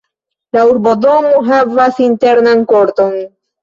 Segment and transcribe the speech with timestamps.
[0.57, 3.19] La urbodomo havas internan korton.